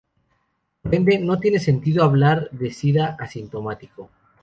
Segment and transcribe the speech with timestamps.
[0.81, 4.09] Por ende no tiene sentido hablar de "sida asintomático".